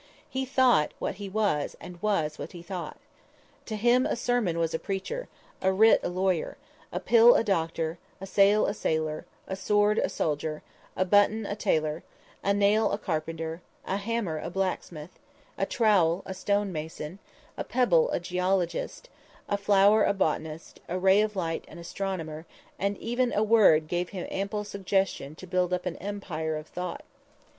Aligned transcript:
He 0.27 0.45
thought 0.45 0.95
what 0.97 1.13
he 1.21 1.29
was 1.29 1.75
and 1.79 2.01
was 2.01 2.39
what 2.39 2.53
he 2.53 2.63
thought! 2.63 2.97
To 3.67 3.75
him 3.75 4.07
a 4.07 4.15
sermon 4.15 4.57
was 4.57 4.73
a 4.73 4.79
preacher, 4.79 5.27
a 5.61 5.71
writ 5.71 5.99
a 6.01 6.09
lawyer, 6.09 6.57
a 6.91 6.99
pill 6.99 7.35
a 7.35 7.43
doctor, 7.43 7.99
a 8.19 8.25
sail 8.25 8.65
a 8.65 8.73
sailor, 8.73 9.27
a 9.45 9.55
sword 9.55 9.99
a 9.99 10.09
soldier, 10.09 10.63
a 10.95 11.05
button 11.05 11.45
a 11.45 11.55
tailor, 11.55 12.01
a 12.43 12.51
nail 12.51 12.91
a 12.91 12.97
carpenter, 12.97 13.61
a 13.85 13.97
hammer 13.97 14.39
a 14.39 14.49
blacksmith, 14.49 15.19
a 15.55 15.67
trowel 15.67 16.23
a 16.25 16.33
stone 16.33 16.71
mason, 16.71 17.19
a 17.55 17.63
pebble 17.63 18.09
a 18.09 18.19
geologist, 18.19 19.07
a 19.47 19.55
flower 19.55 20.03
a 20.03 20.13
botanist, 20.15 20.79
a 20.89 20.97
ray 20.97 21.21
of 21.21 21.35
light 21.35 21.63
an 21.67 21.77
astronomer, 21.77 22.47
and 22.79 22.97
even 22.97 23.31
a 23.33 23.43
word 23.43 23.87
gave 23.87 24.09
him 24.09 24.27
ample 24.31 24.63
suggestion 24.63 25.35
to 25.35 25.45
build 25.45 25.71
up 25.71 25.85
an 25.85 25.97
empire 25.97 26.55
of 26.55 26.65
thought. 26.65 27.03